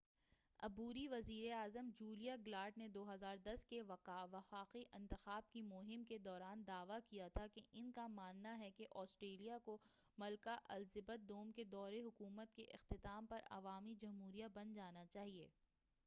عبوری 0.59 1.07
وزیر 1.07 1.51
اعظم 1.53 1.89
جولیا 1.95 2.35
گلارڈ 2.45 2.77
نے 2.77 2.87
2010 2.95 3.65
کے 3.69 3.81
وفاقی 4.31 4.81
انتخاب 4.93 5.51
کی 5.51 5.61
مہم 5.63 6.03
کے 6.09 6.17
دوران 6.25 6.63
دعویٰ 6.67 6.97
کیا 7.07 7.27
تھا 7.35 7.45
کہ 7.53 7.61
ان 7.73 7.91
کا 7.91 8.07
ماننا 8.15 8.57
ہے 8.59 8.71
کہ 8.77 8.85
آسٹریلیا 8.95 9.57
کو 9.65 9.77
ملکہ 10.17 10.57
الزبتھ 10.69 11.29
دوم 11.29 11.51
کے 11.51 11.63
دورِ 11.71 12.01
حکومت 12.01 12.55
کے 12.55 12.65
اختتام 12.71 13.25
پر 13.25 13.41
عوامی 13.51 13.95
جمہوریہ 14.01 14.47
بن 14.53 14.73
جانا 14.73 15.05
چاہیئے 15.07 15.47